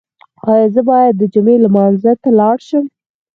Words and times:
ایا 0.51 0.67
زه 0.73 0.81
باید 0.89 1.13
د 1.17 1.23
جمعې 1.33 1.55
لمانځه 1.65 2.11
ته 2.21 2.29
لاړ 2.39 2.57
شم؟ 2.67 2.85